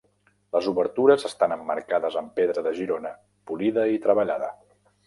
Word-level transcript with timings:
Les 0.55 0.69
obertures 0.71 1.27
estan 1.29 1.53
emmarcades 1.57 2.19
amb 2.23 2.35
pedra 2.41 2.67
de 2.71 2.75
Girona 2.81 3.17
polida 3.53 3.89
i 3.99 4.05
treballada. 4.09 4.53